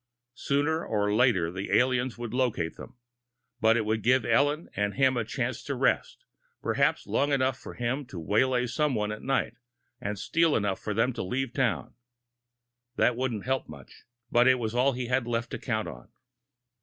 Sooner 0.39 0.83
or 0.83 1.13
later, 1.13 1.51
the 1.51 1.69
aliens 1.71 2.17
would 2.17 2.33
locate 2.33 2.75
them. 2.75 2.95
But 3.59 3.77
it 3.77 3.85
would 3.85 4.01
give 4.01 4.25
Ellen 4.25 4.67
and 4.75 4.95
him 4.95 5.15
a 5.15 5.23
chance 5.23 5.61
to 5.65 5.75
rest 5.75 6.25
perhaps 6.59 7.05
long 7.05 7.31
enough 7.31 7.55
for 7.55 7.75
him 7.75 8.07
to 8.07 8.17
waylay 8.17 8.65
someone 8.65 9.11
at 9.11 9.21
night 9.21 9.57
and 9.99 10.17
steal 10.17 10.55
enough 10.55 10.79
for 10.79 10.95
them 10.95 11.13
to 11.13 11.21
leave 11.23 11.53
town. 11.53 11.93
That 12.95 13.15
wouldn't 13.15 13.41
be 13.45 13.49
much 13.67 13.67
help 13.67 13.87
but 14.31 14.47
it 14.47 14.57
was 14.57 14.73
all 14.73 14.93
he 14.93 15.05
had 15.05 15.27
left 15.27 15.51
to 15.51 15.59
count 15.59 15.87
on. 15.87 16.09